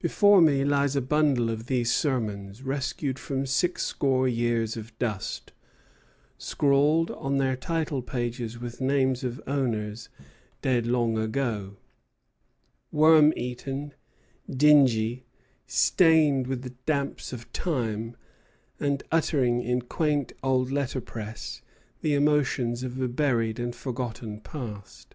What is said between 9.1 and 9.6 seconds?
of